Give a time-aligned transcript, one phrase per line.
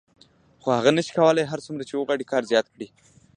[0.61, 2.87] خو هغه نشي کولای هر څومره چې وغواړي کار زیات کړي